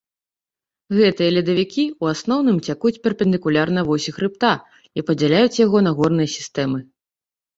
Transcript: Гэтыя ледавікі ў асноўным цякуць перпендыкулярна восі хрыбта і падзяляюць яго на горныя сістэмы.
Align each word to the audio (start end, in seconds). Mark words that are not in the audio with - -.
Гэтыя 0.99 1.33
ледавікі 1.35 1.83
ў 2.01 2.05
асноўным 2.15 2.57
цякуць 2.71 2.93
перпендыкулярна 3.07 3.81
восі 3.89 4.13
хрыбта 4.17 4.53
і 5.01 5.05
падзяляюць 5.09 5.59
яго 5.65 5.77
на 5.89 5.93
горныя 6.01 6.29
сістэмы. 6.37 6.79